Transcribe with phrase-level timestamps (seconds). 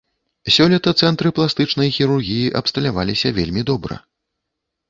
[0.53, 3.95] Сёлета цэнтры пластычнай хірургіі абсталяваліся вельмі добра.